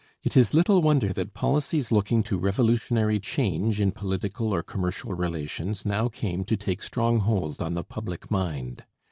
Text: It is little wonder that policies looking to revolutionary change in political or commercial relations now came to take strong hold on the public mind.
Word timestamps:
It 0.23 0.35
is 0.35 0.51
little 0.51 0.81
wonder 0.81 1.13
that 1.13 1.35
policies 1.35 1.91
looking 1.91 2.23
to 2.23 2.39
revolutionary 2.39 3.19
change 3.19 3.79
in 3.79 3.91
political 3.91 4.51
or 4.51 4.63
commercial 4.63 5.13
relations 5.13 5.85
now 5.85 6.07
came 6.09 6.43
to 6.45 6.57
take 6.57 6.81
strong 6.81 7.19
hold 7.19 7.61
on 7.61 7.75
the 7.75 7.83
public 7.83 8.31
mind. 8.31 8.83